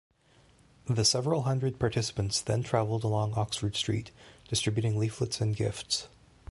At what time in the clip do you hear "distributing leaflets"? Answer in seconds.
4.49-5.39